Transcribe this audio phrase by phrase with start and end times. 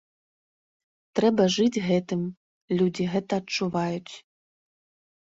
[1.19, 2.21] Трэба жыць гэтым,
[2.83, 4.13] людзі гэта адчуваюць.